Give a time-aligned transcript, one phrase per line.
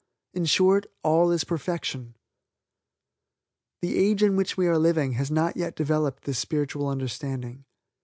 [0.33, 2.15] In short all is perfection.
[3.83, 7.65] The age in which we are living has not yet developed this spiritual understanding.